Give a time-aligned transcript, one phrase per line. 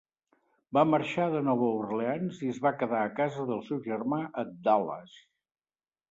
[0.75, 4.45] Va marxar de Nova Orleans i es va quedar a casa del seu germà a
[4.69, 5.13] Dallas.